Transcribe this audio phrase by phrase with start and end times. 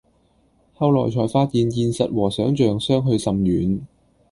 [0.73, 3.81] 後來才發現現實和想像相去甚遠